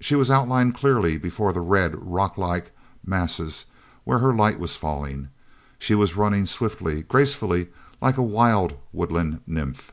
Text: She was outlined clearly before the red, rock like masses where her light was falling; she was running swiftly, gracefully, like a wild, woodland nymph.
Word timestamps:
She 0.00 0.14
was 0.14 0.30
outlined 0.30 0.76
clearly 0.76 1.18
before 1.18 1.52
the 1.52 1.60
red, 1.60 1.96
rock 2.00 2.38
like 2.38 2.70
masses 3.04 3.64
where 4.04 4.18
her 4.20 4.32
light 4.32 4.60
was 4.60 4.76
falling; 4.76 5.30
she 5.80 5.96
was 5.96 6.14
running 6.16 6.46
swiftly, 6.46 7.02
gracefully, 7.02 7.70
like 8.00 8.16
a 8.16 8.22
wild, 8.22 8.76
woodland 8.92 9.40
nymph. 9.48 9.90